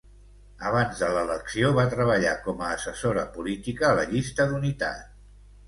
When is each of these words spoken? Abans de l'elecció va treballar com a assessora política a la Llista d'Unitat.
Abans 0.69 1.01
de 1.03 1.09
l'elecció 1.15 1.69
va 1.81 1.85
treballar 1.91 2.33
com 2.49 2.65
a 2.65 2.71
assessora 2.79 3.29
política 3.39 3.89
a 3.91 3.95
la 4.03 4.09
Llista 4.15 4.51
d'Unitat. 4.51 5.09